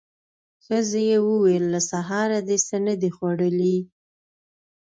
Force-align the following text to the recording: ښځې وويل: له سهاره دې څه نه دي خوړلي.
ښځې 0.65 1.05
وويل: 1.27 1.63
له 1.73 1.79
سهاره 1.91 2.39
دې 2.47 2.57
څه 2.67 2.77
نه 2.85 2.93
دي 3.01 3.09
خوړلي. 3.15 3.77